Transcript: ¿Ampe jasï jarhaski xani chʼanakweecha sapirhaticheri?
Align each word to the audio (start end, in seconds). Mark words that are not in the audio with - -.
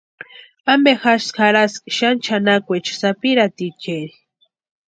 ¿Ampe 0.73 0.91
jasï 1.03 1.33
jarhaski 1.37 1.89
xani 1.97 2.21
chʼanakweecha 2.25 2.93
sapirhaticheri? 3.01 4.15